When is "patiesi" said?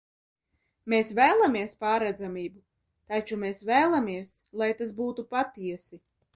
5.39-6.05